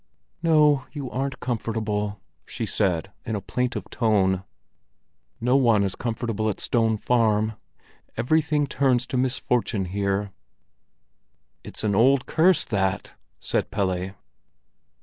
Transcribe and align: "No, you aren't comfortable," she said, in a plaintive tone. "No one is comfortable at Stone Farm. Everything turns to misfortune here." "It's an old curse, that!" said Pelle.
"No, 0.41 0.85
you 0.93 1.11
aren't 1.11 1.39
comfortable," 1.39 2.19
she 2.47 2.65
said, 2.65 3.11
in 3.23 3.35
a 3.35 3.39
plaintive 3.39 3.87
tone. 3.91 4.43
"No 5.39 5.55
one 5.55 5.83
is 5.83 5.93
comfortable 5.95 6.49
at 6.49 6.59
Stone 6.59 6.97
Farm. 6.97 7.53
Everything 8.17 8.65
turns 8.65 9.05
to 9.05 9.15
misfortune 9.17 9.85
here." 9.85 10.31
"It's 11.63 11.83
an 11.83 11.93
old 11.93 12.25
curse, 12.25 12.65
that!" 12.65 13.11
said 13.39 13.69
Pelle. 13.69 14.15